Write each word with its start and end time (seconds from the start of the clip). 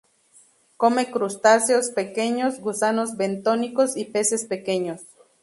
Come 0.77 1.11
crustáceos 1.11 1.91
pequeños, 1.91 2.59
gusanos 2.59 3.17
bentónicos 3.17 3.95
y 3.95 4.05
peces 4.05 4.45
pequeños. 4.45 5.01